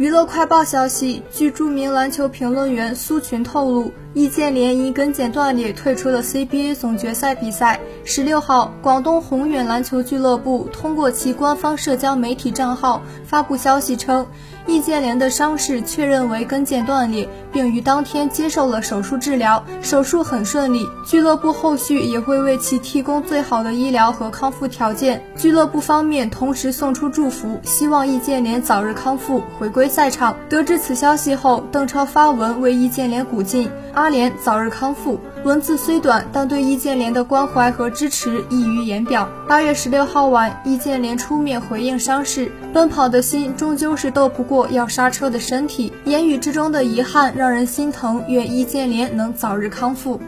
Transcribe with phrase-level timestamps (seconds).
[0.00, 7.78] 娱乐快报消息，据著名篮球评论员苏群透露，易建联因跟腱断裂退出了 CBA 总决赛比赛。
[8.02, 14.26] 十六号，广东宏远篮球俱乐部通过其官方社交媒体账号发布消息称，
[14.66, 20.86] 易建联的伤势确认为跟腱断裂，并于当天接受了手术治疗，手术很顺利。
[21.06, 25.22] 俱乐部后续也会为其提供最好的医疗和康复条件。
[25.36, 29.89] 俱乐部方面同时送出祝福，希望易建联早日康复，回归。
[29.90, 35.18] 赛场得知此消息后，邓超发文为易建联鼓劲，阿联早日康复。
[35.44, 39.28] 文字虽短，但对易建联的关怀和支持溢于言表。
[39.48, 48.22] 八月十六号晚，易建联出面回应伤势，奔跑的心终究是斗不过要刹车的身体，言语之中的遗憾让人心疼。
[48.28, 50.20] 愿易建联能早日康复。